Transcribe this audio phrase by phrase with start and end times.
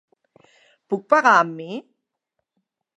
[0.93, 1.69] Puc pagar amb mi?